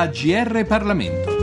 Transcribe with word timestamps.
AGR 0.00 0.64
Parlamento. 0.64 1.39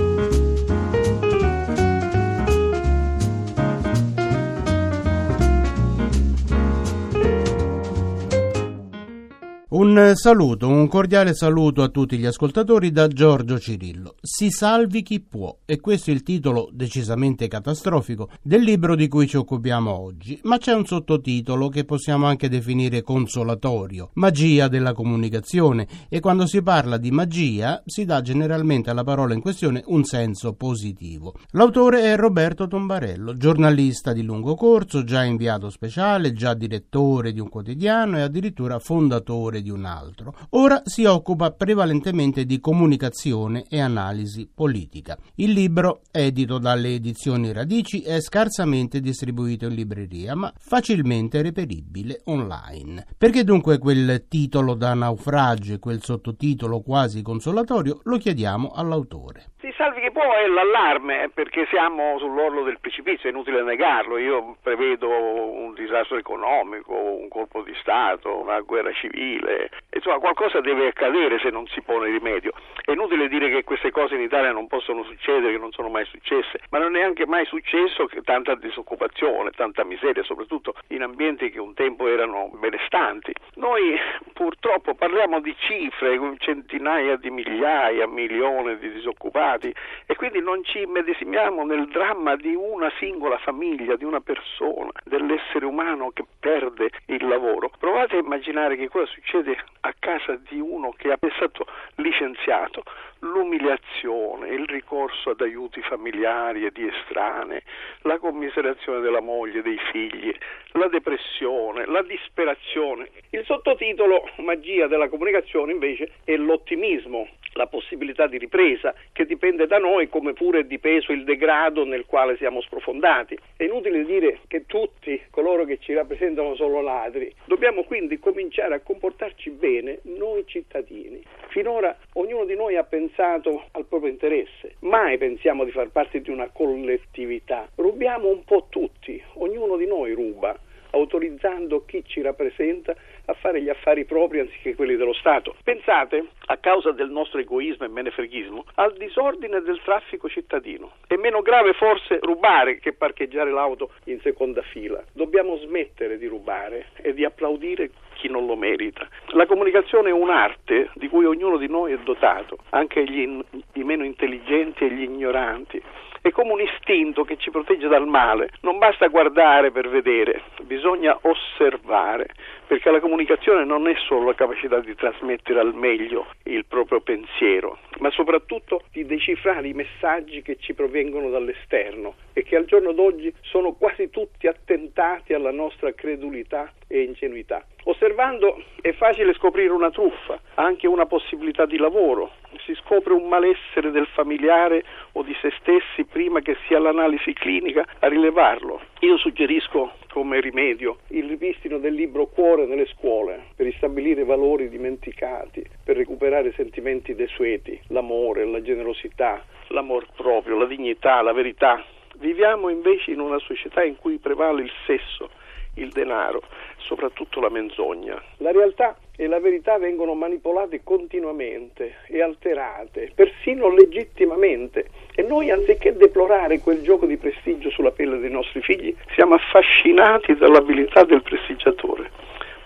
Saluto, 9.97 10.67
un 10.67 10.87
cordiale 10.87 11.33
saluto 11.33 11.81
a 11.81 11.87
tutti 11.87 12.19
gli 12.19 12.25
ascoltatori 12.27 12.91
da 12.91 13.07
Giorgio 13.07 13.57
Cirillo. 13.57 14.13
Si 14.21 14.51
salvi 14.51 15.01
chi 15.01 15.19
può, 15.21 15.57
e 15.65 15.79
questo 15.79 16.11
è 16.11 16.13
il 16.13 16.21
titolo 16.21 16.69
decisamente 16.71 17.47
catastrofico 17.47 18.29
del 18.43 18.61
libro 18.61 18.95
di 18.95 19.07
cui 19.07 19.27
ci 19.27 19.37
occupiamo 19.37 19.91
oggi, 19.91 20.39
ma 20.43 20.59
c'è 20.59 20.73
un 20.73 20.85
sottotitolo 20.85 21.69
che 21.69 21.83
possiamo 21.83 22.27
anche 22.27 22.47
definire 22.47 23.01
consolatorio, 23.01 24.11
magia 24.13 24.67
della 24.67 24.93
comunicazione, 24.93 25.87
e 26.09 26.19
quando 26.19 26.45
si 26.45 26.61
parla 26.61 26.97
di 26.97 27.09
magia 27.09 27.81
si 27.83 28.05
dà 28.05 28.21
generalmente 28.21 28.91
alla 28.91 29.03
parola 29.03 29.33
in 29.33 29.41
questione 29.41 29.81
un 29.87 30.03
senso 30.03 30.53
positivo. 30.53 31.33
L'autore 31.53 32.03
è 32.03 32.15
Roberto 32.15 32.67
Tombarello, 32.67 33.33
giornalista 33.33 34.13
di 34.13 34.21
lungo 34.21 34.53
corso, 34.53 35.03
già 35.03 35.23
inviato 35.23 35.71
speciale, 35.71 36.33
già 36.33 36.53
direttore 36.53 37.33
di 37.33 37.39
un 37.39 37.49
quotidiano 37.49 38.17
e 38.17 38.21
addirittura 38.21 38.77
fondatore 38.77 39.63
di 39.63 39.71
un 39.71 39.85
altro. 39.87 40.35
Ora 40.51 40.81
si 40.85 41.05
occupa 41.05 41.51
prevalentemente 41.51 42.45
di 42.45 42.59
comunicazione 42.59 43.65
e 43.67 43.79
analisi 43.79 44.47
politica. 44.53 45.17
Il 45.35 45.51
libro, 45.51 46.01
edito 46.11 46.57
dalle 46.59 46.93
edizioni 46.95 47.51
Radici, 47.51 48.01
è 48.01 48.19
scarsamente 48.21 48.99
distribuito 48.99 49.65
in 49.65 49.73
libreria, 49.73 50.35
ma 50.35 50.53
facilmente 50.55 51.41
reperibile 51.41 52.21
online. 52.25 53.05
Perché 53.17 53.43
dunque 53.43 53.77
quel 53.77 54.25
titolo 54.27 54.75
da 54.75 54.93
naufragio 54.93 55.73
e 55.73 55.79
quel 55.79 56.03
sottotitolo 56.03 56.81
quasi 56.81 57.21
consolatorio 57.21 58.01
lo 58.03 58.17
chiediamo 58.17 58.71
all'autore. 58.71 59.53
Si 59.59 59.73
salvi 59.75 60.01
che 60.01 60.11
può 60.11 60.35
è 60.35 60.45
l'allarme 60.45 61.31
perché 61.33 61.65
siamo 61.71 62.19
sull'orlo 62.19 62.61
del 62.61 62.77
precipizio, 62.79 63.27
è 63.27 63.31
inutile 63.31 63.63
negarlo, 63.63 64.19
io 64.19 64.55
prevedo 64.61 65.09
un 65.09 65.73
disastro 65.73 66.15
economico, 66.17 66.93
un 66.93 67.27
colpo 67.27 67.63
di 67.63 67.73
Stato, 67.79 68.39
una 68.39 68.59
guerra 68.59 68.93
civile, 68.93 69.71
insomma 69.91 70.19
qualcosa 70.19 70.61
deve 70.61 70.89
accadere 70.89 71.39
se 71.39 71.49
non 71.49 71.65
si 71.65 71.81
pone 71.81 72.05
rimedio. 72.05 72.51
È 72.85 72.91
inutile 72.91 73.27
dire 73.27 73.49
che 73.49 73.63
queste 73.63 73.89
cose 73.89 74.13
in 74.13 74.21
Italia 74.21 74.51
non 74.51 74.67
possono 74.67 75.03
succedere, 75.03 75.53
che 75.53 75.57
non 75.57 75.71
sono 75.71 75.89
mai 75.89 76.05
successe, 76.05 76.59
ma 76.69 76.77
non 76.77 76.95
è 76.95 76.99
neanche 76.99 77.25
mai 77.25 77.45
successo 77.45 78.05
che 78.05 78.21
tanta 78.21 78.53
disoccupazione, 78.53 79.49
tanta 79.51 79.83
miseria, 79.83 80.21
soprattutto 80.21 80.75
in 80.89 81.01
ambienti 81.01 81.49
che 81.49 81.59
un 81.59 81.73
tempo 81.73 82.07
erano 82.07 82.51
benestanti. 82.53 83.33
Noi 83.55 83.97
purtroppo 84.33 84.93
parliamo 84.93 85.41
di 85.41 85.55
cifre, 85.57 86.19
centinaia 86.37 87.15
di 87.15 87.31
migliaia, 87.31 88.05
milioni 88.05 88.77
di 88.77 88.91
disoccupati 88.91 89.45
sfruttati 89.57 89.73
e 90.05 90.15
quindi 90.15 90.39
non 90.39 90.63
ci 90.63 90.85
medesimiamo 90.85 91.65
nel 91.65 91.87
dramma 91.87 92.35
di 92.35 92.53
una 92.55 92.91
singola 92.99 93.37
famiglia, 93.39 93.95
di 93.95 94.05
una 94.05 94.21
persona, 94.21 94.91
dell'essere 95.03 95.65
umano 95.65 96.11
che 96.11 96.23
perde 96.39 96.89
il 97.07 97.27
lavoro. 97.27 97.71
Provate 97.77 98.15
a 98.15 98.19
immaginare 98.19 98.77
che 98.77 98.87
cosa 98.87 99.05
succede 99.11 99.57
a 99.81 99.93
casa 99.99 100.39
di 100.49 100.59
uno 100.59 100.93
che 100.95 101.11
è 101.11 101.17
stato 101.35 101.65
licenziato, 101.95 102.83
l'umiliazione, 103.19 104.49
il 104.49 104.65
ricorso 104.65 105.31
ad 105.31 105.41
aiuti 105.41 105.81
familiari 105.81 106.65
e 106.65 106.71
di 106.71 106.87
estranei, 106.87 107.61
la 108.01 108.17
commiserazione 108.19 108.99
della 108.99 109.21
moglie, 109.21 109.61
dei 109.61 109.79
figli, 109.91 110.33
la 110.73 110.87
depressione, 110.87 111.85
la 111.85 112.03
disperazione. 112.03 113.09
Il 113.31 113.43
sottotitolo 113.45 114.29
Magia 114.37 114.87
della 114.87 115.09
comunicazione 115.09 115.71
invece 115.71 116.11
è 116.23 116.35
l'ottimismo, 116.35 117.27
la 117.57 117.67
possibilità 117.67 118.27
di 118.27 118.37
ripresa 118.37 118.93
che 119.11 119.25
dipende 119.25 119.67
da 119.67 119.79
noi 119.79 120.07
come 120.07 120.31
pure 120.33 120.59
è 120.59 120.63
dipeso 120.63 121.11
il 121.11 121.25
degrado 121.25 121.83
nel 121.83 122.05
quale 122.05 122.37
siamo 122.37 122.61
sprofondati. 122.61 123.37
È 123.57 123.63
inutile 123.63 124.05
dire 124.05 124.39
che 124.47 124.65
tutti 124.65 125.21
coloro 125.29 125.65
che 125.65 125.79
ci 125.79 125.93
rappresentano 125.93 126.55
sono 126.55 126.81
ladri, 126.81 127.33
dobbiamo 127.45 127.83
quindi 127.83 128.19
cominciare 128.19 128.75
a 128.75 128.79
comportarci 128.79 129.49
bene 129.49 129.99
noi 130.03 130.45
cittadini. 130.45 131.21
Finora 131.49 131.97
ognuno 132.13 132.45
di 132.45 132.55
noi 132.55 132.77
ha 132.77 132.83
pensato 132.83 133.65
al 133.71 133.85
proprio 133.85 134.11
interesse, 134.11 134.75
mai 134.79 135.17
pensiamo 135.17 135.65
di 135.65 135.71
far 135.71 135.89
parte 135.89 136.21
di 136.21 136.29
una 136.29 136.49
collettività. 136.53 137.67
Rubiamo 137.75 138.29
un 138.29 138.43
po' 138.43 138.67
tutti, 138.69 139.21
ognuno 139.33 139.75
di 139.75 139.87
noi 139.87 140.13
ruba 140.13 140.57
autorizzando 140.91 141.85
chi 141.85 142.03
ci 142.05 142.21
rappresenta 142.21 142.95
a 143.29 143.33
fare 143.33 143.61
gli 143.61 143.69
affari 143.69 144.05
propri 144.05 144.39
anziché 144.39 144.75
quelli 144.75 144.95
dello 144.95 145.13
Stato. 145.13 145.55
Pensate, 145.63 146.27
a 146.47 146.57
causa 146.57 146.91
del 146.91 147.09
nostro 147.09 147.39
egoismo 147.39 147.85
e 147.85 147.89
menefreghismo, 147.89 148.65
al 148.75 148.93
disordine 148.93 149.61
del 149.61 149.81
traffico 149.83 150.29
cittadino. 150.29 150.91
È 151.07 151.15
meno 151.15 151.41
grave 151.41 151.73
forse 151.73 152.19
rubare 152.21 152.79
che 152.79 152.93
parcheggiare 152.93 153.51
l'auto 153.51 153.91
in 154.05 154.19
seconda 154.21 154.61
fila. 154.61 155.03
Dobbiamo 155.11 155.57
smettere 155.57 156.17
di 156.17 156.27
rubare 156.27 156.87
e 157.01 157.13
di 157.13 157.25
applaudire 157.25 157.89
chi 158.13 158.29
non 158.29 158.45
lo 158.45 158.55
merita. 158.55 159.07
La 159.27 159.45
comunicazione 159.45 160.09
è 160.09 160.13
un'arte 160.13 160.89
di 160.95 161.07
cui 161.07 161.25
ognuno 161.25 161.57
di 161.57 161.67
noi 161.67 161.93
è 161.93 161.97
dotato, 161.99 162.57
anche 162.69 163.03
gli, 163.03 163.39
i 163.73 163.83
meno 163.83 164.03
intelligenti 164.03 164.85
e 164.85 164.91
gli 164.91 165.03
ignoranti 165.03 165.81
è 166.27 166.31
come 166.31 166.51
un 166.51 166.61
istinto 166.61 167.23
che 167.23 167.37
ci 167.37 167.51
protegge 167.51 167.87
dal 167.87 168.07
male. 168.07 168.49
Non 168.61 168.77
basta 168.77 169.07
guardare 169.07 169.71
per 169.71 169.89
vedere, 169.89 170.43
bisogna 170.63 171.17
osservare, 171.21 172.27
perché 172.67 172.91
la 172.91 172.99
comunicazione 172.99 173.63
non 173.63 173.87
è 173.87 173.95
solo 174.07 174.25
la 174.25 174.35
capacità 174.35 174.79
di 174.79 174.93
trasmettere 174.95 175.59
al 175.59 175.73
meglio 175.73 176.27
il 176.43 176.65
proprio 176.65 177.01
pensiero, 177.01 177.79
ma 177.99 178.11
soprattutto 178.11 178.83
di 178.91 179.05
decifrare 179.05 179.67
i 179.67 179.73
messaggi 179.73 180.41
che 180.41 180.57
ci 180.59 180.73
provengono 180.73 181.29
dall'esterno 181.29 182.15
e 182.33 182.43
che 182.43 182.55
al 182.55 182.65
giorno 182.65 182.91
d'oggi 182.91 183.33
sono 183.41 183.73
quasi 183.73 184.09
tutti 184.09 184.47
attentati 184.47 185.33
alla 185.33 185.51
nostra 185.51 185.93
credulità 185.93 186.71
e 186.87 187.01
ingenuità. 187.01 187.63
Osservando 187.89 188.61
è 188.81 188.91
facile 188.91 189.33
scoprire 189.35 189.71
una 189.71 189.89
truffa, 189.89 190.37
anche 190.55 190.87
una 190.87 191.05
possibilità 191.05 191.65
di 191.65 191.77
lavoro, 191.77 192.31
si 192.65 192.75
scopre 192.75 193.13
un 193.13 193.29
malessere 193.29 193.91
del 193.91 194.07
familiare 194.07 194.83
o 195.13 195.23
di 195.23 195.33
se 195.41 195.53
stessi 195.61 196.03
prima 196.03 196.41
che 196.41 196.57
sia 196.67 196.79
l'analisi 196.79 197.31
clinica 197.31 197.85
a 197.99 198.07
rilevarlo. 198.09 198.81
Io 198.99 199.15
suggerisco 199.15 199.93
come 200.11 200.41
rimedio 200.41 200.97
il 201.11 201.29
ripristino 201.29 201.77
del 201.77 201.93
libro 201.93 202.25
Cuore 202.25 202.65
nelle 202.65 202.87
scuole 202.87 203.51
per 203.55 203.65
ristabilire 203.65 204.25
valori 204.25 204.67
dimenticati, 204.67 205.63
per 205.81 205.95
recuperare 205.95 206.51
sentimenti 206.57 207.15
desueti, 207.15 207.79
l'amore, 207.87 208.43
la 208.45 208.61
generosità, 208.61 209.41
l'amor 209.69 210.07
proprio, 210.13 210.57
la 210.57 210.65
dignità, 210.65 211.21
la 211.21 211.31
verità. 211.31 211.81
Viviamo 212.17 212.67
invece 212.67 213.11
in 213.11 213.21
una 213.21 213.39
società 213.39 213.81
in 213.81 213.95
cui 213.95 214.17
prevale 214.17 214.63
il 214.63 214.71
sesso, 214.85 215.29
il 215.77 215.89
denaro, 215.89 216.41
soprattutto 216.77 217.39
la 217.39 217.49
menzogna. 217.49 218.21
La 218.37 218.51
realtà 218.51 218.97
e 219.15 219.27
la 219.27 219.39
verità 219.39 219.77
vengono 219.77 220.13
manipolate 220.13 220.81
continuamente 220.83 221.95
e 222.07 222.21
alterate, 222.21 223.11
persino 223.15 223.69
legittimamente. 223.69 224.89
E 225.15 225.23
noi, 225.23 225.49
anziché 225.49 225.95
deplorare 225.95 226.59
quel 226.59 226.81
gioco 226.83 227.05
di 227.05 227.17
prestigio 227.17 227.71
sulla 227.71 227.91
pelle 227.91 228.19
dei 228.19 228.29
nostri 228.29 228.61
figli, 228.61 228.95
siamo 229.15 229.33
affascinati 229.33 230.35
dall'abilità 230.35 231.03
del 231.03 231.23
prestigiatore, 231.23 232.11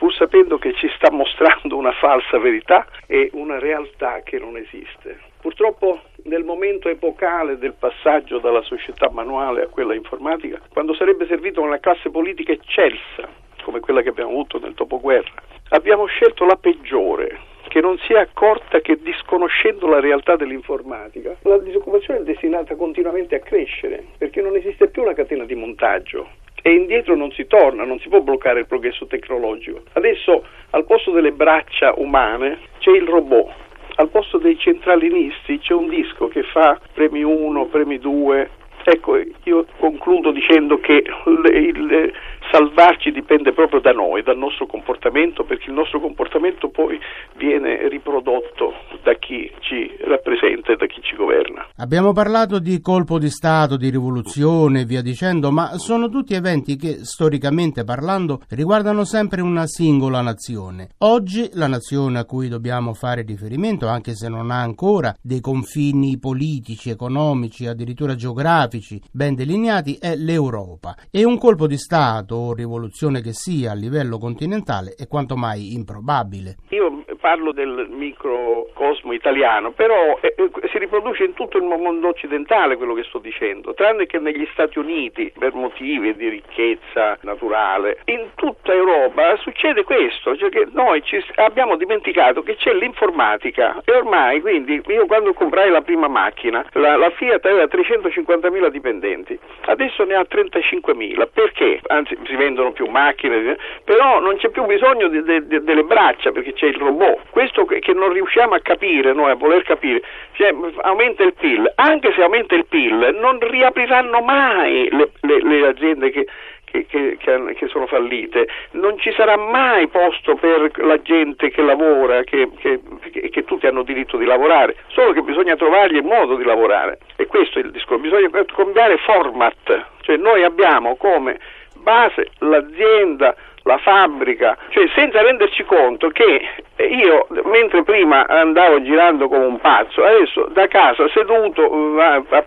pur 0.02 0.16
sapendo 0.16 0.58
che 0.58 0.74
ci 0.74 0.90
sta 0.96 1.12
mostrando 1.12 1.78
una 1.78 1.92
falsa 1.92 2.40
verità 2.40 2.88
e 3.06 3.30
una 3.34 3.60
realtà 3.60 4.22
che 4.24 4.40
non 4.40 4.58
esiste. 4.58 5.20
Purtroppo 5.40 6.02
nel 6.24 6.44
momento 6.44 6.90
epocale 6.90 7.60
del 7.60 7.76
passaggio 7.78 8.40
dalla 8.40 8.64
società 8.64 9.12
manuale 9.12 9.62
a 9.62 9.68
quella 9.68 9.94
informatica, 9.94 10.60
quando 10.74 10.96
sarebbe 10.96 11.28
servito 11.28 11.62
una 11.62 11.78
classe 11.78 12.10
politica 12.10 12.52
eccelsa, 12.52 13.30
come 13.62 13.80
quella 13.80 14.02
che 14.02 14.10
abbiamo 14.10 14.32
avuto 14.32 14.58
nel 14.58 14.74
dopoguerra, 14.74 15.40
abbiamo 15.70 16.08
scelto 16.08 16.46
la 16.46 16.56
peggiore, 16.56 17.38
che 17.68 17.80
non 17.80 18.00
si 18.00 18.14
è 18.14 18.18
accorta 18.18 18.80
che 18.80 18.98
disconoscendo 19.04 19.86
la 19.86 20.00
realtà 20.00 20.36
dell'informatica, 20.36 21.36
la 21.44 21.60
disoccupazione 21.60 22.22
è 22.22 22.24
destinata 22.24 22.76
continuamente 22.76 23.36
a 23.36 23.40
crescere, 23.40 24.04
perché 24.18 24.42
non 24.42 24.56
esiste 24.56 24.88
più 24.88 25.04
una 25.04 25.14
catena 25.14 25.46
di 25.46 25.54
montaggio 25.54 26.41
e 26.62 26.72
indietro 26.72 27.16
non 27.16 27.32
si 27.32 27.48
torna, 27.48 27.84
non 27.84 28.00
si 28.00 28.10
può 28.10 28.22
bloccare 28.22 28.60
il 28.60 28.68
progresso 28.68 29.08
tecnologico. 29.08 29.84
Adesso 29.94 30.44
al 30.72 30.86
posto 30.86 31.12
delle 31.12 31.32
braccia 31.32 31.94
umane 31.98 32.60
c'è 32.80 32.92
il 32.92 33.08
robot 33.08 33.70
al 33.96 34.10
posto 34.10 34.38
dei 34.38 34.58
centralinisti 34.58 35.60
c'è 35.60 35.74
un 35.74 35.88
disco 35.88 36.28
che 36.28 36.44
fa 36.44 36.80
premi 36.94 37.24
1, 37.24 37.66
premi 37.66 38.00
2. 38.00 38.50
Ecco, 38.84 39.22
io 39.44 39.66
concludo 39.78 40.32
dicendo 40.32 40.80
che 40.80 41.04
il, 41.26 41.54
il 41.54 42.14
salvarci 42.52 43.12
dipende 43.12 43.54
proprio 43.54 43.80
da 43.80 43.92
noi, 43.92 44.22
dal 44.22 44.38
nostro 44.38 44.66
comportamento, 44.66 45.44
perché 45.44 45.70
il 45.70 45.76
nostro 45.76 46.00
comportamento 46.00 46.70
poi 46.70 47.00
viene 47.38 47.88
riprodotto 47.88 48.74
da 49.04 49.14
chi 49.16 49.50
ci 49.60 49.96
rappresenta 50.02 50.74
e 50.74 50.76
da 50.76 50.86
chi 50.86 51.02
ci 51.02 51.16
governa. 51.16 51.68
Abbiamo 51.78 52.12
parlato 52.12 52.60
di 52.60 52.80
colpo 52.82 53.18
di 53.18 53.30
Stato, 53.30 53.78
di 53.78 53.90
rivoluzione 53.90 54.82
e 54.82 54.86
via 54.86 55.02
dicendo, 55.02 55.52
ma 55.52 55.78
sono 55.78 56.10
tutti 56.10 56.34
eventi 56.34 56.76
che, 56.76 57.06
storicamente 57.06 57.84
parlando, 57.84 58.42
riguardano 58.50 59.06
sempre 59.06 59.42
una 59.42 59.66
singola 59.66 60.22
nazione. 60.22 60.90
Oggi 61.00 61.50
la 61.54 61.68
nazione 61.68 62.20
a 62.20 62.26
cui 62.26 62.50
dobbiamo 62.50 62.94
fare 62.94 63.24
riferimento, 63.24 63.88
anche 63.88 64.14
se 64.14 64.28
non 64.28 64.52
ha 64.52 64.62
ancora 64.62 65.16
dei 65.22 65.40
confini 65.40 66.20
politici, 66.20 66.90
economici, 66.90 67.66
addirittura 67.66 68.16
geografici 68.16 69.02
ben 69.12 69.36
delineati, 69.36 69.98
è 70.00 70.16
l'Europa. 70.16 70.96
E 71.10 71.24
un 71.24 71.38
colpo 71.38 71.68
di 71.68 71.78
Stato 71.78 72.41
rivoluzione 72.54 73.22
che 73.22 73.34
sia 73.34 73.72
a 73.72 73.76
livello 73.76 74.18
continentale 74.18 74.96
è 74.96 75.08
quanto 75.08 75.36
mai 75.36 75.74
improbabile. 75.74 76.58
Io 76.70 77.01
parlo 77.22 77.54
del 77.54 77.88
microcosmo 77.90 79.14
italiano, 79.14 79.72
però 79.72 80.18
eh, 80.20 80.34
eh, 80.36 80.50
si 80.70 80.80
riproduce 80.80 81.24
in 81.24 81.34
tutto 81.34 81.58
il 81.58 81.64
mondo 81.64 82.08
occidentale 82.08 82.76
quello 82.76 82.96
che 82.96 83.04
sto 83.04 83.20
dicendo, 83.20 83.74
tranne 83.76 84.08
che 84.08 84.18
negli 84.18 84.46
Stati 84.52 84.80
Uniti, 84.80 85.32
per 85.38 85.54
motivi 85.54 86.14
di 86.16 86.28
ricchezza 86.28 87.18
naturale. 87.22 88.00
In 88.06 88.30
tutta 88.36 88.74
Europa 88.74 89.38
succede 89.38 89.84
questo, 89.84 90.36
cioè 90.36 90.50
che 90.50 90.68
noi 90.72 91.04
ci 91.04 91.24
abbiamo 91.36 91.78
dimenticato 91.78 92.42
che 92.42 92.56
c'è 92.56 92.74
l'informatica 92.74 93.82
e 93.86 93.92
ormai, 93.94 94.42
quindi, 94.42 94.82
io 94.88 95.06
quando 95.06 95.34
comprai 95.34 95.70
la 95.70 95.82
prima 95.82 96.08
macchina, 96.08 96.66
la, 96.74 96.98
la 96.98 97.12
Fiat 97.12 97.46
aveva 97.46 97.66
350.000 97.66 98.68
dipendenti, 98.70 99.38
adesso 99.66 100.04
ne 100.06 100.16
ha 100.16 100.26
35.000, 100.28 101.28
perché? 101.32 101.80
Anzi, 101.88 102.18
si 102.26 102.36
vendono 102.36 102.72
più 102.72 102.88
macchine, 102.88 103.56
però 103.84 104.20
non 104.20 104.38
c'è 104.38 104.50
più 104.50 104.66
bisogno 104.66 105.08
di, 105.08 105.22
di, 105.22 105.48
di, 105.48 105.64
delle 105.64 105.84
braccia 105.84 106.32
perché 106.32 106.54
c'è 106.54 106.66
il 106.66 106.78
robot 106.78 107.11
questo 107.30 107.66
che, 107.66 107.80
che, 107.80 107.94
non 107.94 108.12
riusciamo 108.14 108.56
a 108.56 108.60
capire, 108.60 109.14
noi 109.14 109.32
a 109.32 109.36
voler 109.36 109.64
capire, 109.64 110.02
cioè, 110.34 110.54
aumenta 110.82 111.24
il 111.24 111.34
PIL, 111.34 111.72
anche 111.76 112.12
se 112.14 112.22
aumenta 112.22 112.56
il 112.56 112.66
PIL 112.66 113.18
non 113.20 113.40
riapriranno 113.40 114.22
mai 114.22 114.90
le, 114.92 115.12
le, 115.22 115.42
le 115.42 115.68
aziende 115.68 116.10
che, 116.12 116.26
che, 116.72 116.86
che, 116.88 117.18
che, 117.18 117.68
sono 117.68 117.86
fallite, 117.86 118.48
non 118.72 118.98
ci 118.98 119.12
sarà 119.12 119.36
mai 119.38 119.88
posto 119.88 120.36
per 120.36 120.72
la 120.78 121.02
gente 121.02 121.50
che 121.50 121.62
lavora, 121.62 122.24
che, 122.24 122.50
che, 122.60 123.44
tutti 123.44 123.68
hanno 123.68 123.84
diritto 123.84 124.18
di 124.18 124.26
lavorare, 124.26 124.78
solo 124.88 125.12
che 125.12 125.22
bisogna 125.22 125.56
trovargli 125.56 125.98
il 125.98 126.04
modo 126.04 126.36
di 126.36 126.44
lavorare. 126.44 127.00
E 127.18 127.28
questo 127.28 127.60
è 127.60 127.64
il 127.64 127.72
discorso, 127.72 128.02
bisogna 128.02 128.30
cambiare 128.46 128.98
format, 128.98 129.86
cioè 130.02 130.16
noi 130.16 130.44
abbiamo 130.44 130.96
come 130.96 131.40
base 131.76 132.30
l'azienda 132.40 133.36
la 133.64 133.78
fabbrica, 133.78 134.58
cioè 134.70 134.88
senza 134.96 135.22
renderci 135.22 135.64
conto 135.64 136.10
che 136.10 136.42
io 136.90 137.28
mentre 137.44 137.84
prima 137.84 138.26
andavo 138.28 138.82
girando 138.82 139.28
come 139.28 139.46
un 139.46 139.60
pazzo, 139.60 140.04
adesso 140.04 140.48
da 140.52 140.68
casa 140.68 141.08
seduto 141.10 141.70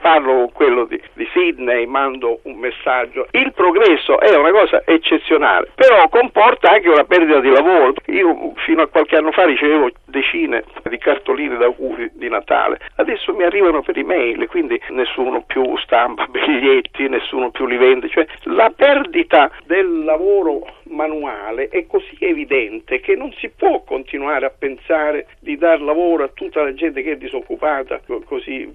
parlo 0.01 0.33
con 0.33 0.53
quello 0.53 0.85
di, 0.85 1.01
di 1.13 1.27
Sydney, 1.33 1.87
mando 1.87 2.41
un 2.43 2.57
messaggio. 2.57 3.27
Il 3.31 3.53
progresso 3.53 4.19
è 4.19 4.35
una 4.37 4.51
cosa 4.51 4.83
eccezionale, 4.85 5.71
però 5.75 6.09
comporta 6.09 6.71
anche 6.71 6.89
una 6.89 7.05
perdita 7.05 7.41
di 7.41 7.51
lavoro. 7.51 7.95
Io 8.07 8.53
fino 8.57 8.83
a 8.83 8.89
qualche 8.89 9.17
anno 9.17 9.31
fa 9.31 9.45
ricevevo 9.45 9.91
decine 10.07 10.65
di 10.89 10.99
cartoline 10.99 11.57
d'auguri 11.57 12.11
di 12.15 12.29
Natale, 12.29 12.79
adesso 12.97 13.35
mi 13.35 13.45
arrivano 13.45 13.83
per 13.83 13.99
email, 13.99 14.47
quindi 14.49 14.81
nessuno 14.91 15.43
più 15.47 15.77
stampa 15.79 16.27
biglietti, 16.31 17.09
nessuno 17.09 17.51
più 17.51 17.67
li 17.67 17.77
vende, 17.77 18.09
cioè 18.09 18.27
la 18.45 18.73
perdita 18.75 19.51
del 19.67 20.05
lavoro 20.05 20.67
manuale 20.95 21.69
è 21.69 21.87
così 21.87 22.17
evidente 22.19 23.01
che 23.01 23.15
non 23.15 23.33
si 23.33 23.51
può 23.51 23.83
continuare 23.83 24.47
a 24.47 24.51
pensare 24.57 25.27
di 25.41 25.57
dar 25.57 25.81
lavoro 25.81 26.25
a 26.25 26.31
tutta 26.33 26.63
la 26.63 26.73
gente 26.75 27.03
che 27.03 27.13
è 27.13 27.17
disoccupata 27.17 28.01
così 28.25 28.73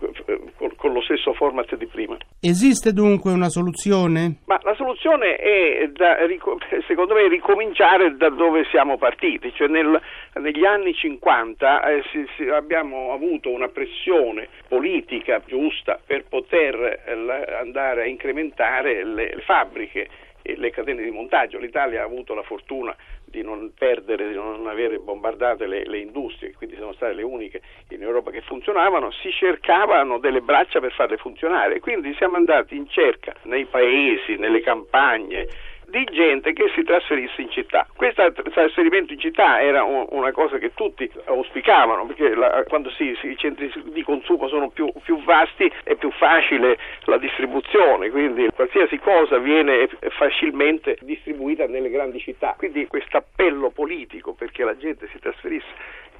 con 0.76 0.94
lo 0.94 1.02
stesso 1.02 1.34
format 1.34 1.76
di 1.76 1.88
prima. 1.88 2.18
Esiste 2.42 2.94
dunque 2.94 3.32
una 3.32 3.50
soluzione? 3.50 4.38
Ma 4.46 4.60
la 4.64 4.76
soluzione 4.76 5.36
è 5.36 5.90
da, 5.92 6.18
secondo 6.88 7.14
me 7.14 7.28
ricominciare 7.28 8.16
da 8.16 8.30
dove 8.30 8.66
siamo 8.70 8.98
partiti, 8.98 9.52
cioè 9.54 9.68
nel, 9.68 10.00
negli 10.36 10.66
anni 10.66 10.94
50 10.94 11.82
eh, 11.82 12.04
si, 12.12 12.26
si, 12.36 12.44
abbiamo 12.50 13.14
avuto 13.14 13.50
una 13.50 13.68
pressione 13.68 14.48
politica 14.68 15.42
giusta 15.46 16.00
per 16.06 16.26
poter 16.28 16.76
eh, 17.06 17.56
andare 17.60 18.04
a 18.04 18.06
incrementare 18.06 19.04
le, 19.04 19.36
le 19.36 19.42
fabbriche 19.42 20.08
le 20.58 20.70
catene 20.72 21.04
di 21.04 21.12
montaggio. 21.12 21.58
L'Italia 21.58 22.02
ha 22.02 22.06
avuto 22.06 22.34
la 22.34 22.44
fortuna 22.44 22.96
di 23.26 23.42
non 23.42 23.72
perdere, 23.78 24.30
di 24.30 24.36
non 24.36 24.68
avere 24.68 24.98
bombardato 25.00 25.66
le, 25.66 25.86
le, 25.86 26.00
industrie, 26.00 26.54
quindi 26.54 26.76
sono 26.76 26.94
state 26.94 27.14
le 27.14 27.24
uniche 27.24 27.62
in 27.90 28.02
Europa 28.02 28.32
che 28.32 28.42
funzionavano, 28.42 29.12
si 29.12 29.32
cercavano 29.32 30.18
delle 30.18 30.42
braccia 30.42 30.80
per 30.80 30.92
farle 30.94 31.18
funzionare, 31.18 31.80
quindi 31.80 32.14
siamo 32.16 32.38
andati 32.38 32.76
in 32.76 32.88
cerca 32.88 33.36
nei 33.44 33.66
paesi, 33.66 34.36
nelle 34.38 34.62
campagne, 34.62 35.48
di 35.90 36.04
gente 36.06 36.54
che 36.54 36.72
si 36.76 36.84
trasferisse 36.84 37.42
in 37.42 37.50
città. 37.50 37.88
Questo 37.96 38.32
trasferimento 38.32 39.14
in 39.14 39.20
città 39.20 39.62
era 39.62 39.84
un, 39.84 40.06
una 40.10 40.32
cosa 40.32 40.58
che 40.58 40.74
tutti 40.74 41.10
auspicavano, 41.26 42.06
perché 42.06 42.36
la, 42.36 42.64
quando 42.68 42.90
si, 42.92 43.16
si, 43.20 43.28
i 43.30 43.38
centri 43.38 43.72
di 43.86 44.04
consumo 44.04 44.48
sono 44.48 44.70
più, 44.70 44.92
più, 45.04 45.24
vasti 45.24 45.72
è 45.84 45.96
più 45.96 46.12
facile 46.12 46.78
la 47.06 47.18
distribuzione, 47.18 48.10
quindi 48.10 48.48
qualsiasi 48.54 48.98
cosa 49.00 49.38
viene 49.38 49.90
facilmente 50.18 50.98
distribuita 51.02 51.66
nelle 51.66 51.90
grandi 51.90 52.20
città. 52.20 52.56
Quindi 52.58 52.88
questo 52.88 53.18
appello 53.18 53.70
politico 53.70 54.34
perché 54.34 54.64
la 54.64 54.78
gente 54.78 55.08
si 55.12 55.20
trasferisse 55.20 55.68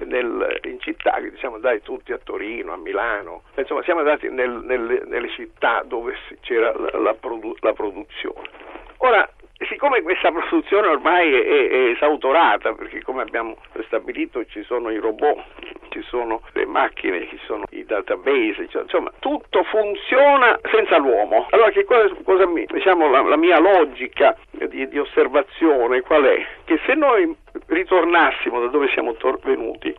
nel, 0.04 0.60
in 0.64 0.80
città, 0.80 1.12
quindi 1.12 1.36
siamo 1.38 1.56
andati 1.56 1.82
tutti 1.82 2.12
a 2.12 2.18
Torino, 2.18 2.72
a 2.72 2.76
Milano, 2.76 3.42
insomma 3.56 3.82
siamo 3.82 4.00
andati 4.00 4.28
nel, 4.28 4.50
nelle, 4.50 5.02
nelle, 5.06 5.28
città 5.30 5.82
dove 5.84 6.16
c'era 6.40 6.72
la, 6.76 6.98
la, 6.98 7.14
produ- 7.14 7.56
la 7.60 7.72
produzione. 7.72 8.48
Ora, 8.98 9.28
siccome 9.68 10.02
questa 10.02 10.30
produzione 10.32 10.86
ormai 10.86 11.32
è, 11.32 11.68
è, 11.68 11.74
esautorata, 11.90 12.72
perché 12.72 13.02
come 13.02 13.22
abbiamo 13.22 13.56
stabilito 13.86 14.44
ci 14.46 14.62
sono 14.62 14.90
i 14.90 14.98
robot, 14.98 15.42
ci 15.90 16.02
sono 16.02 16.40
le 16.52 16.66
macchine, 16.66 17.26
ci 17.28 17.38
sono 17.44 17.64
i 17.70 17.84
database, 17.84 18.68
cioè, 18.68 18.82
insomma 18.82 19.12
tutto 19.18 19.62
funziona 19.64 20.58
senza 20.70 20.96
l'uomo. 20.96 21.46
Allora 21.50 21.70
che 21.70 21.84
cosa, 21.84 22.14
cosa 22.24 22.46
mi, 22.46 22.64
diciamo, 22.66 23.10
la, 23.10 23.20
la, 23.22 23.36
mia 23.36 23.58
logica 23.58 24.36
di, 24.50 24.88
di 24.88 24.98
osservazione 24.98 26.00
qual 26.00 26.24
è? 26.24 26.46
Che 26.64 26.80
se 26.86 26.94
noi 26.94 27.34
ritornassimo 27.66 28.60
da 28.60 28.68
dove 28.68 28.88
siamo 28.88 29.14
tor- 29.14 29.40
venuti, 29.42 29.94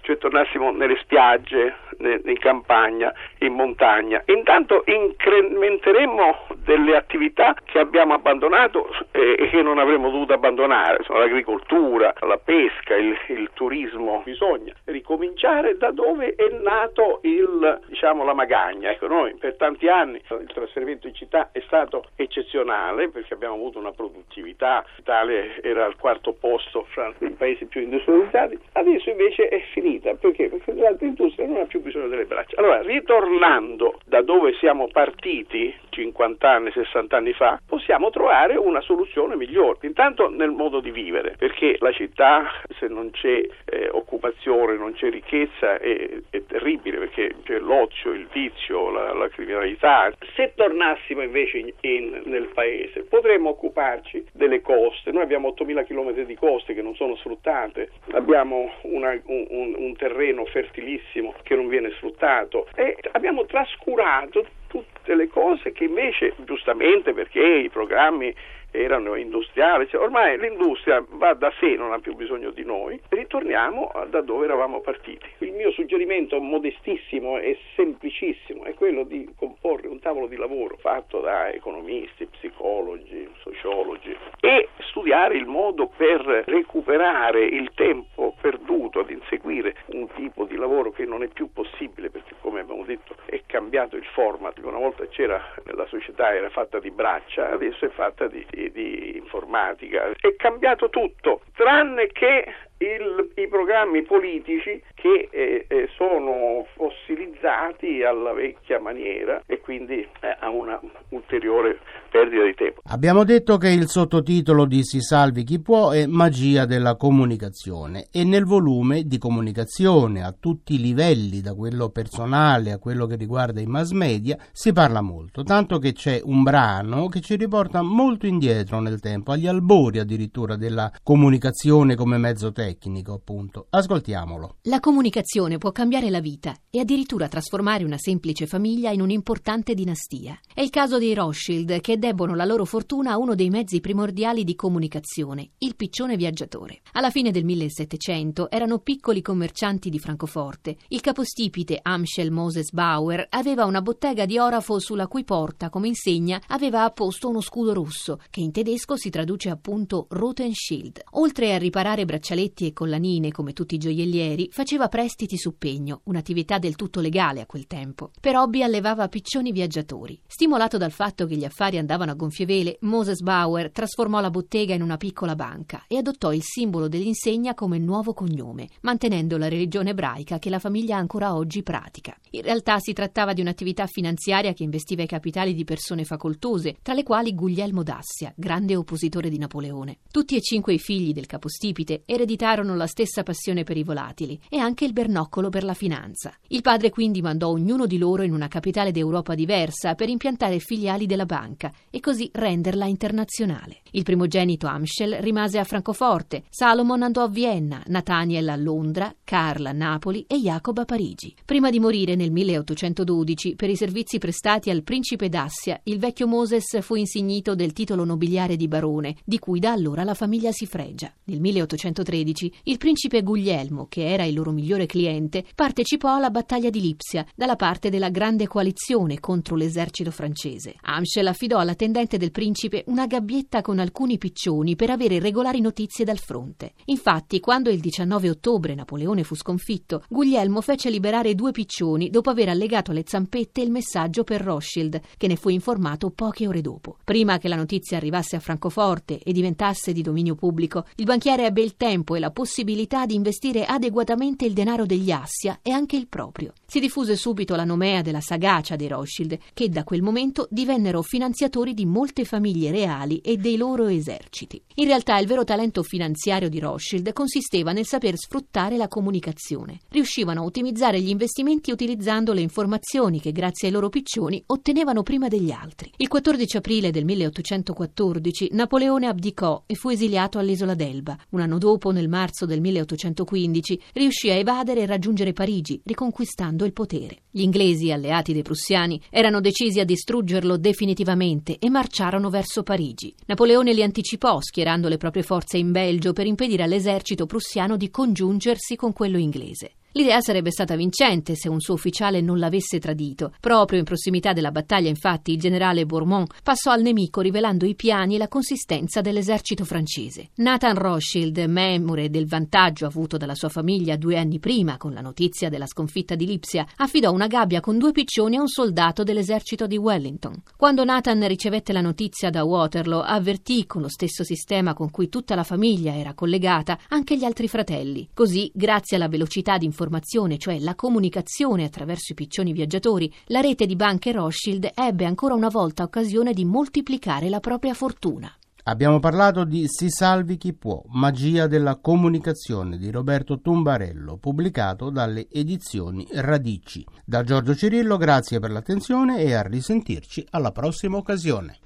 cioè 0.00 0.18
tornassimo 0.18 0.70
nelle 0.72 0.96
spiagge, 0.96 1.76
in 1.98 2.38
campagna, 2.38 3.12
in 3.38 3.54
montagna. 3.54 4.22
Intanto 4.26 4.82
incrementeremmo 4.86 6.46
delle 6.64 6.96
attività 6.96 7.54
che 7.64 7.78
abbiamo 7.78 8.14
abbandonato 8.14 8.88
e 9.10 9.48
che 9.50 9.62
non 9.62 9.78
avremmo 9.78 10.10
dovuto 10.10 10.32
abbandonare, 10.32 11.02
sono 11.04 11.18
l'agricoltura, 11.18 12.12
la 12.20 12.38
pesca, 12.38 12.96
il, 12.96 13.16
il, 13.28 13.50
turismo. 13.54 14.22
Bisogna 14.24 14.72
ricominciare 14.84 15.76
da 15.76 15.90
dove 15.90 16.34
è 16.34 16.48
nato 16.60 17.20
il, 17.22 17.80
diciamo, 17.86 18.24
la 18.24 18.34
magagna. 18.34 18.90
Ecco, 18.90 19.06
noi 19.06 19.34
per 19.34 19.56
tanti 19.56 19.88
anni 19.88 20.16
il 20.16 20.50
trasferimento 20.52 21.06
in 21.06 21.14
città 21.14 21.50
è 21.52 21.62
stato 21.66 22.06
eccezionale 22.16 23.08
perché 23.08 23.34
abbiamo 23.34 23.54
avuto 23.54 23.78
una 23.78 23.92
produttività, 23.92 24.84
l'Italia 24.96 25.44
era 25.62 25.84
al 25.84 25.96
quarto 25.96 26.32
posto 26.32 26.86
fra 26.90 27.12
i 27.18 27.30
paesi 27.30 27.66
più 27.66 27.82
industrializzati, 27.82 28.58
adesso 28.72 29.10
invece 29.10 29.48
è 29.48 29.60
finita 29.72 30.14
perché? 30.14 30.48
Perché 30.48 30.74
l'altra 30.74 31.06
non 31.46 31.56
ha 31.56 31.64
più 31.64 31.82
bisogno 31.84 32.08
delle 32.08 32.24
braccia. 32.24 32.58
Allora, 32.58 32.82
ritornando 32.82 34.00
da 34.04 34.22
dove 34.22 34.54
siamo 34.54 34.88
partiti 34.88 35.72
50 35.90 36.50
anni, 36.50 36.72
60 36.72 37.16
anni 37.16 37.32
fa, 37.32 37.60
possiamo 37.66 38.10
trovare 38.10 38.56
una 38.56 38.80
soluzione 38.80 39.36
migliore. 39.36 39.78
Intanto 39.82 40.28
nel 40.28 40.50
modo 40.50 40.80
di 40.80 40.90
vivere, 40.90 41.36
perché 41.38 41.76
la 41.78 41.92
città, 41.92 42.50
se 42.78 42.88
non 42.88 43.10
c'è 43.10 43.46
eh, 43.66 43.88
occupazione, 43.90 44.76
non 44.76 44.94
c'è 44.94 45.10
ricchezza, 45.10 45.78
è, 45.78 46.20
è 46.30 46.42
terribile 46.46 46.98
perché 46.98 47.36
c'è 47.44 47.58
l'ozio, 47.58 48.12
il 48.12 48.26
vizio, 48.32 48.90
la, 48.90 49.12
la 49.12 49.28
criminalità. 49.28 50.12
Se 50.34 50.52
tornassimo 50.56 51.22
invece 51.22 51.58
in, 51.58 51.72
in, 51.82 52.22
nel 52.24 52.48
paese, 52.52 53.04
potremmo 53.04 53.50
occuparci 53.50 54.26
delle 54.32 54.60
coste. 54.60 55.12
Noi 55.12 55.22
abbiamo 55.22 55.54
8.000 55.56 55.86
km 55.86 56.24
di 56.24 56.34
coste 56.34 56.74
che 56.74 56.82
non 56.82 56.94
sono 56.94 57.14
sfruttate, 57.16 57.90
abbiamo 58.12 58.72
una, 58.82 59.18
un, 59.26 59.74
un, 59.76 59.96
terreno 59.96 60.44
fertilissimo 60.46 61.34
che 61.42 61.54
non 61.54 61.68
viene 61.78 61.90
sfruttato. 61.96 62.68
E 62.74 62.96
abbiamo 63.12 63.44
trascurato 63.46 64.46
tutte 64.68 65.14
le 65.14 65.28
cose 65.28 65.72
che 65.72 65.84
invece, 65.84 66.34
giustamente 66.44 67.12
perché 67.12 67.40
i 67.40 67.68
programmi 67.68 68.34
erano 68.74 69.14
industriali, 69.14 69.88
cioè, 69.88 70.02
ormai 70.02 70.36
l'industria 70.38 71.04
va 71.08 71.32
da 71.34 71.52
sé, 71.60 71.76
non 71.76 71.92
ha 71.92 72.00
più 72.00 72.16
bisogno 72.16 72.50
di 72.50 72.64
noi, 72.64 73.00
ritorniamo 73.08 73.92
da 74.10 74.20
dove 74.20 74.44
eravamo 74.46 74.80
partiti. 74.80 75.26
Il 75.38 75.52
mio 75.52 75.70
suggerimento 75.70 76.40
modestissimo 76.40 77.38
e 77.38 77.56
semplicissimo 77.76 78.64
è 78.64 78.74
quello 78.74 79.04
di 79.04 79.32
comporre 79.36 79.86
un 79.86 80.00
tavolo 80.00 80.26
di 80.26 80.36
lavoro 80.36 80.76
fatto 80.76 81.20
da 81.20 81.50
economisti, 81.50 82.26
psicologi, 82.26 83.28
sociologi, 83.42 84.16
e 84.40 84.68
studiare 84.88 85.36
il 85.36 85.46
modo 85.46 85.90
per 85.96 86.20
recuperare 86.46 87.44
il 87.44 87.70
tempo 87.74 88.34
perduto 88.40 89.00
ad 89.00 89.10
inseguire 89.10 89.76
un 89.86 90.08
tipo 90.14 90.44
di 90.44 90.56
lavoro 90.56 90.90
che 90.90 91.04
non 91.04 91.22
è 91.22 91.28
più 91.28 91.50
possibile 91.52 92.10
perché 92.10 92.34
come 92.40 92.60
abbiamo 92.60 92.84
detto 92.84 93.14
è 93.24 93.40
cambiato 93.46 93.96
il 93.96 94.04
format, 94.04 94.58
una 94.62 94.78
volta 94.78 95.06
c'era 95.08 95.40
la 95.64 95.86
società 95.86 96.34
era 96.34 96.50
fatta 96.50 96.78
di 96.80 96.90
braccia, 96.90 97.50
adesso 97.50 97.84
è 97.84 97.88
fatta 97.88 98.26
di, 98.26 98.44
di, 98.72 99.16
informatica, 99.16 100.10
è 100.20 100.36
cambiato 100.36 100.90
tutto, 100.90 101.42
tranne 101.54 102.08
che 102.08 102.44
il, 102.78 103.30
i 103.36 103.48
programmi 103.48 104.02
politici 104.02 104.82
che 104.94 105.28
eh, 105.30 105.64
eh, 105.68 105.88
sono 105.94 106.66
fossilizzati 106.74 108.02
alla 108.02 108.32
vecchia 108.32 108.78
maniera 108.80 109.42
e 109.46 109.60
quindi 109.60 110.06
eh, 110.20 110.36
a 110.38 110.50
una 110.50 110.80
ulteriore 111.10 111.78
perdita 112.14 112.44
di 112.44 112.54
tempo. 112.54 112.80
Abbiamo 112.84 113.24
detto 113.24 113.56
che 113.58 113.70
il 113.70 113.88
sottotitolo 113.88 114.66
di 114.66 114.84
Si 114.84 115.00
salvi 115.00 115.42
chi 115.42 115.60
può 115.60 115.90
è 115.90 116.06
Magia 116.06 116.64
della 116.64 116.94
comunicazione 116.94 118.06
e 118.12 118.22
nel 118.22 118.44
volume 118.44 119.02
di 119.02 119.18
comunicazione 119.18 120.22
a 120.22 120.32
tutti 120.38 120.74
i 120.74 120.78
livelli, 120.78 121.40
da 121.40 121.54
quello 121.54 121.88
personale 121.88 122.70
a 122.70 122.78
quello 122.78 123.06
che 123.06 123.16
riguarda 123.16 123.60
i 123.60 123.66
mass 123.66 123.90
media, 123.90 124.38
si 124.52 124.72
parla 124.72 125.00
molto, 125.00 125.42
tanto 125.42 125.78
che 125.78 125.92
c'è 125.92 126.20
un 126.22 126.44
brano 126.44 127.08
che 127.08 127.20
ci 127.20 127.34
riporta 127.34 127.82
molto 127.82 128.26
indietro 128.26 128.78
nel 128.78 129.00
tempo, 129.00 129.32
agli 129.32 129.48
albori 129.48 129.98
addirittura 129.98 130.54
della 130.54 130.92
comunicazione 131.02 131.96
come 131.96 132.16
mezzo 132.18 132.52
tecnico 132.52 133.14
appunto. 133.14 133.66
Ascoltiamolo. 133.70 134.58
La 134.62 134.78
comunicazione 134.78 135.58
può 135.58 135.72
cambiare 135.72 136.10
la 136.10 136.20
vita 136.20 136.54
e 136.70 136.78
addirittura 136.78 137.26
trasformare 137.26 137.82
una 137.82 137.98
semplice 137.98 138.46
famiglia 138.46 138.92
in 138.92 139.00
un'importante 139.00 139.74
dinastia. 139.74 140.38
È 140.54 140.60
il 140.60 140.70
caso 140.70 140.98
dei 140.98 141.12
Rothschild 141.12 141.80
che 141.80 142.02
debbono 142.04 142.34
la 142.34 142.44
loro 142.44 142.66
fortuna 142.66 143.12
a 143.12 143.16
uno 143.16 143.34
dei 143.34 143.48
mezzi 143.48 143.80
primordiali 143.80 144.44
di 144.44 144.54
comunicazione, 144.54 145.52
il 145.56 145.74
piccione 145.74 146.18
viaggiatore. 146.18 146.82
Alla 146.92 147.08
fine 147.08 147.30
del 147.30 147.44
1700 147.44 148.50
erano 148.50 148.80
piccoli 148.80 149.22
commercianti 149.22 149.88
di 149.88 149.98
Francoforte. 149.98 150.76
Il 150.88 151.00
capostipite 151.00 151.78
Amschel 151.80 152.30
Moses 152.30 152.72
Bauer 152.72 153.26
aveva 153.30 153.64
una 153.64 153.80
bottega 153.80 154.26
di 154.26 154.38
orafo 154.38 154.78
sulla 154.80 155.06
cui 155.06 155.24
porta, 155.24 155.70
come 155.70 155.88
insegna, 155.88 156.42
aveva 156.48 156.84
apposto 156.84 157.30
uno 157.30 157.40
scudo 157.40 157.72
rosso, 157.72 158.18
che 158.28 158.40
in 158.40 158.52
tedesco 158.52 158.98
si 158.98 159.08
traduce 159.08 159.48
appunto 159.48 160.06
Rotenschild. 160.10 161.04
Oltre 161.12 161.54
a 161.54 161.58
riparare 161.58 162.04
braccialetti 162.04 162.66
e 162.66 162.74
collanine 162.74 163.32
come 163.32 163.54
tutti 163.54 163.76
i 163.76 163.78
gioiellieri, 163.78 164.50
faceva 164.50 164.88
prestiti 164.88 165.38
su 165.38 165.56
pegno, 165.56 166.02
un'attività 166.04 166.58
del 166.58 166.76
tutto 166.76 167.00
legale 167.00 167.40
a 167.40 167.46
quel 167.46 167.66
tempo. 167.66 168.10
Per 168.20 168.36
hobby 168.36 168.62
allevava 168.62 169.08
piccioni 169.08 169.52
viaggiatori. 169.52 170.20
Stimolato 170.26 170.76
dal 170.76 170.92
fatto 170.92 171.24
che 171.24 171.36
gli 171.36 171.46
affari 171.46 171.78
andavano 171.78 171.92
a 172.02 172.14
gonfie 172.14 172.44
vele, 172.46 172.78
Moses 172.80 173.20
Bauer 173.20 173.70
trasformò 173.70 174.20
la 174.20 174.30
bottega 174.30 174.74
in 174.74 174.82
una 174.82 174.96
piccola 174.96 175.34
banca 175.34 175.84
e 175.86 175.96
adottò 175.96 176.32
il 176.32 176.42
simbolo 176.42 176.88
dell'insegna 176.88 177.54
come 177.54 177.78
nuovo 177.78 178.12
cognome, 178.12 178.68
mantenendo 178.82 179.38
la 179.38 179.48
religione 179.48 179.90
ebraica 179.90 180.38
che 180.38 180.50
la 180.50 180.58
famiglia 180.58 180.96
ancora 180.96 181.34
oggi 181.34 181.62
pratica. 181.62 182.16
In 182.30 182.42
realtà 182.42 182.78
si 182.78 182.92
trattava 182.92 183.32
di 183.32 183.40
un'attività 183.40 183.86
finanziaria 183.86 184.52
che 184.52 184.62
investiva 184.64 185.02
i 185.02 185.06
capitali 185.06 185.54
di 185.54 185.64
persone 185.64 186.04
facoltose, 186.04 186.76
tra 186.82 186.94
le 186.94 187.02
quali 187.02 187.34
Guglielmo 187.34 187.82
d'Assia, 187.82 188.32
grande 188.36 188.76
oppositore 188.76 189.28
di 189.28 189.38
Napoleone. 189.38 189.98
Tutti 190.10 190.36
e 190.36 190.40
cinque 190.40 190.74
i 190.74 190.78
figli 190.78 191.12
del 191.12 191.26
capostipite 191.26 192.02
ereditarono 192.04 192.74
la 192.74 192.86
stessa 192.86 193.22
passione 193.22 193.62
per 193.62 193.76
i 193.76 193.84
volatili 193.84 194.38
e 194.48 194.58
anche 194.58 194.84
il 194.84 194.92
bernoccolo 194.92 195.48
per 195.48 195.64
la 195.64 195.74
finanza. 195.74 196.32
Il 196.48 196.62
padre 196.62 196.90
quindi 196.90 197.22
mandò 197.22 197.48
ognuno 197.48 197.86
di 197.86 197.98
loro 197.98 198.22
in 198.22 198.32
una 198.32 198.48
capitale 198.48 198.90
d'Europa 198.90 199.34
diversa 199.34 199.94
per 199.94 200.08
impiantare 200.08 200.58
filiali 200.58 201.06
della 201.06 201.26
banca 201.26 201.72
e 201.94 202.00
così 202.00 202.28
renderla 202.32 202.86
internazionale. 202.86 203.82
Il 203.92 204.02
primogenito 204.02 204.66
Amschel 204.66 205.18
rimase 205.20 205.58
a 205.58 205.64
Francoforte, 205.64 206.44
Salomon 206.48 207.02
andò 207.02 207.22
a 207.22 207.28
Vienna, 207.28 207.82
Nathaniel 207.86 208.48
a 208.48 208.56
Londra, 208.56 209.14
Carl 209.22 209.66
a 209.66 209.72
Napoli 209.72 210.24
e 210.26 210.38
Jacob 210.40 210.78
a 210.78 210.84
Parigi. 210.84 211.34
Prima 211.44 211.70
di 211.70 211.78
morire 211.78 212.16
nel 212.16 212.32
1812 212.32 213.54
per 213.54 213.70
i 213.70 213.76
servizi 213.76 214.18
prestati 214.18 214.70
al 214.70 214.82
principe 214.82 215.28
d'Assia, 215.28 215.80
il 215.84 215.98
vecchio 215.98 216.26
Moses 216.26 216.80
fu 216.80 216.96
insignito 216.96 217.54
del 217.54 217.72
titolo 217.72 218.04
nobiliare 218.04 218.56
di 218.56 218.66
barone, 218.66 219.16
di 219.24 219.38
cui 219.38 219.60
da 219.60 219.72
allora 219.72 220.02
la 220.02 220.14
famiglia 220.14 220.50
si 220.50 220.66
fregia. 220.66 221.12
Nel 221.24 221.40
1813 221.40 222.22
1916 222.24 222.52
il 222.64 222.78
principe 222.78 223.22
Guglielmo, 223.22 223.86
che 223.88 224.06
era 224.06 224.24
il 224.24 224.34
loro 224.34 224.50
migliore 224.50 224.86
cliente, 224.86 225.44
partecipò 225.54 226.14
alla 226.14 226.30
battaglia 226.30 226.70
di 226.70 226.80
Lipsia 226.80 227.24
dalla 227.34 227.56
parte 227.56 227.90
della 227.90 228.10
grande 228.10 228.46
coalizione 228.46 229.20
contro 229.20 229.56
l'esercito 229.56 230.10
francese. 230.10 230.74
Amschel 230.82 231.28
affidò 231.28 231.58
all'attendente 231.84 232.16
del 232.16 232.30
principe 232.30 232.84
una 232.86 233.06
gabbietta 233.06 233.60
con 233.60 233.78
alcuni 233.78 234.16
piccioni 234.16 234.74
per 234.74 234.88
avere 234.90 235.18
regolari 235.18 235.60
notizie 235.60 236.04
dal 236.04 236.18
fronte. 236.18 236.72
Infatti, 236.86 237.40
quando 237.40 237.68
il 237.70 237.80
19 237.80 238.30
ottobre 238.30 238.74
Napoleone 238.74 239.22
fu 239.22 239.34
sconfitto, 239.34 240.02
Guglielmo 240.08 240.62
fece 240.62 240.88
liberare 240.88 241.34
due 241.34 241.52
piccioni 241.52 242.08
dopo 242.08 242.30
aver 242.30 242.48
allegato 242.48 242.90
alle 242.90 243.04
zampette 243.06 243.60
il 243.60 243.70
messaggio 243.70 244.24
per 244.24 244.40
Rothschild, 244.40 245.00
che 245.16 245.26
ne 245.26 245.36
fu 245.36 245.50
informato 245.50 246.10
poche 246.10 246.46
ore 246.46 246.62
dopo. 246.62 246.96
Prima 247.04 247.38
che 247.38 247.48
la 247.48 247.56
notizia 247.56 247.98
arrivasse 247.98 248.36
a 248.36 248.40
Francoforte 248.40 249.18
e 249.18 249.32
diventasse 249.32 249.92
di 249.92 250.02
dominio 250.02 250.34
pubblico, 250.34 250.86
il 250.96 251.04
banchiere 251.04 251.44
ebbe 251.44 251.62
il 251.62 251.76
tempo 251.76 252.14
e 252.14 252.18
la 252.18 252.30
possibilità 252.30 253.04
di 253.04 253.14
investire 253.14 253.64
adeguatamente 253.66 254.46
il 254.46 254.54
denaro 254.54 254.86
degli 254.86 255.10
Assia 255.10 255.58
e 255.62 255.70
anche 255.70 255.96
il 255.96 256.08
proprio. 256.08 256.52
Si 256.66 256.80
diffuse 256.80 257.16
subito 257.16 257.54
la 257.54 257.64
nomea 257.64 258.00
della 258.00 258.20
sagacia 258.20 258.76
dei 258.76 258.88
Rothschild, 258.88 259.38
che 259.52 259.68
da 259.68 259.84
quel 259.84 260.02
momento 260.02 260.46
divennero 260.50 261.02
finanziatori 261.02 261.73
di 261.74 261.84
molte 261.84 262.24
famiglie 262.24 262.70
reali 262.70 263.18
e 263.18 263.36
dei 263.36 263.56
loro 263.56 263.88
eserciti. 263.88 264.62
In 264.76 264.86
realtà 264.86 265.18
il 265.18 265.26
vero 265.26 265.44
talento 265.44 265.82
finanziario 265.82 266.48
di 266.48 266.58
Rothschild 266.58 267.12
consisteva 267.12 267.72
nel 267.72 267.84
saper 267.84 268.16
sfruttare 268.16 268.76
la 268.78 268.88
comunicazione. 268.88 269.80
Riuscivano 269.90 270.40
a 270.40 270.44
ottimizzare 270.44 271.00
gli 271.00 271.10
investimenti 271.10 271.70
utilizzando 271.70 272.32
le 272.32 272.40
informazioni 272.40 273.20
che 273.20 273.32
grazie 273.32 273.68
ai 273.68 273.74
loro 273.74 273.88
piccioni 273.90 274.42
ottenevano 274.46 275.02
prima 275.02 275.28
degli 275.28 275.50
altri. 275.50 275.92
Il 275.96 276.08
14 276.08 276.56
aprile 276.56 276.90
del 276.90 277.04
1814 277.04 278.48
Napoleone 278.52 279.06
abdicò 279.06 279.64
e 279.66 279.74
fu 279.74 279.90
esiliato 279.90 280.38
all'isola 280.38 280.74
d'Elba. 280.74 281.18
Un 281.30 281.40
anno 281.40 281.58
dopo, 281.58 281.90
nel 281.90 282.08
marzo 282.08 282.46
del 282.46 282.60
1815, 282.60 283.80
riuscì 283.94 284.30
a 284.30 284.34
evadere 284.34 284.82
e 284.82 284.86
raggiungere 284.86 285.32
Parigi, 285.32 285.80
riconquistando 285.84 286.64
il 286.64 286.72
potere. 286.72 287.22
Gli 287.30 287.42
inglesi, 287.42 287.90
alleati 287.90 288.32
dei 288.32 288.42
prussiani, 288.42 289.00
erano 289.10 289.40
decisi 289.40 289.80
a 289.80 289.84
distruggerlo 289.84 290.56
definitivamente 290.56 291.56
e 291.64 291.70
marciarono 291.70 292.28
verso 292.28 292.62
Parigi. 292.62 293.14
Napoleone 293.24 293.72
li 293.72 293.82
anticipò, 293.82 294.38
schierando 294.42 294.86
le 294.86 294.98
proprie 294.98 295.22
forze 295.22 295.56
in 295.56 295.72
Belgio 295.72 296.12
per 296.12 296.26
impedire 296.26 296.62
all'esercito 296.62 297.24
prussiano 297.24 297.78
di 297.78 297.88
congiungersi 297.88 298.76
con 298.76 298.92
quello 298.92 299.16
inglese. 299.16 299.76
L'idea 299.96 300.20
sarebbe 300.20 300.50
stata 300.50 300.74
vincente 300.74 301.36
se 301.36 301.48
un 301.48 301.60
suo 301.60 301.74
ufficiale 301.74 302.20
non 302.20 302.40
l'avesse 302.40 302.80
tradito. 302.80 303.32
Proprio 303.38 303.78
in 303.78 303.84
prossimità 303.84 304.32
della 304.32 304.50
battaglia, 304.50 304.88
infatti, 304.88 305.30
il 305.30 305.38
generale 305.38 305.86
Bourmont 305.86 306.28
passò 306.42 306.72
al 306.72 306.82
nemico 306.82 307.20
rivelando 307.20 307.64
i 307.64 307.76
piani 307.76 308.16
e 308.16 308.18
la 308.18 308.26
consistenza 308.26 309.00
dell'esercito 309.00 309.64
francese. 309.64 310.30
Nathan 310.38 310.74
Rothschild, 310.74 311.38
memore 311.46 312.10
del 312.10 312.26
vantaggio 312.26 312.86
avuto 312.86 313.16
dalla 313.16 313.36
sua 313.36 313.48
famiglia 313.48 313.94
due 313.94 314.18
anni 314.18 314.40
prima 314.40 314.78
con 314.78 314.92
la 314.92 315.00
notizia 315.00 315.48
della 315.48 315.68
sconfitta 315.68 316.16
di 316.16 316.26
Lipsia, 316.26 316.66
affidò 316.78 317.12
una 317.12 317.28
gabbia 317.28 317.60
con 317.60 317.78
due 317.78 317.92
piccioni 317.92 318.34
a 318.34 318.40
un 318.40 318.48
soldato 318.48 319.04
dell'esercito 319.04 319.68
di 319.68 319.76
Wellington. 319.76 320.42
Quando 320.56 320.82
Nathan 320.82 321.24
ricevette 321.28 321.72
la 321.72 321.80
notizia 321.80 322.30
da 322.30 322.42
Waterloo, 322.42 323.00
avvertì 323.00 323.64
con 323.64 323.82
lo 323.82 323.88
stesso 323.88 324.24
sistema 324.24 324.74
con 324.74 324.90
cui 324.90 325.08
tutta 325.08 325.36
la 325.36 325.44
famiglia 325.44 325.94
era 325.94 326.14
collegata 326.14 326.80
anche 326.88 327.16
gli 327.16 327.24
altri 327.24 327.46
fratelli. 327.46 328.08
Così, 328.12 328.50
grazie 328.52 328.96
alla 328.96 329.06
velocità 329.06 329.56
di 329.56 329.66
informazione 329.66 329.82
informazione, 329.84 330.38
cioè 330.38 330.58
la 330.58 330.74
comunicazione 330.74 331.64
attraverso 331.64 332.12
i 332.12 332.14
piccioni 332.14 332.52
viaggiatori, 332.52 333.12
la 333.26 333.40
rete 333.40 333.66
di 333.66 333.76
banche 333.76 334.12
Rothschild 334.12 334.70
ebbe 334.74 335.04
ancora 335.04 335.34
una 335.34 335.48
volta 335.48 335.82
occasione 335.82 336.32
di 336.32 336.44
moltiplicare 336.44 337.28
la 337.28 337.40
propria 337.40 337.74
fortuna. 337.74 338.32
Abbiamo 338.66 338.98
parlato 338.98 339.44
di 339.44 339.66
Si 339.68 339.90
salvi 339.90 340.38
chi 340.38 340.54
può, 340.54 340.82
magia 340.86 341.46
della 341.46 341.76
comunicazione 341.76 342.78
di 342.78 342.90
Roberto 342.90 343.40
Tumbarello, 343.40 344.16
pubblicato 344.16 344.88
dalle 344.88 345.28
edizioni 345.30 346.06
Radici. 346.10 346.82
Da 347.04 347.22
Giorgio 347.22 347.54
Cirillo, 347.54 347.98
grazie 347.98 348.40
per 348.40 348.50
l'attenzione 348.50 349.18
e 349.18 349.34
a 349.34 349.42
risentirci 349.42 350.26
alla 350.30 350.50
prossima 350.50 350.96
occasione. 350.96 351.58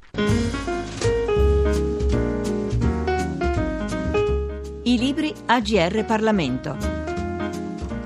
I 4.83 4.99
libri 4.99 5.33
AGR 5.47 6.05
Parlamento. 6.05 6.98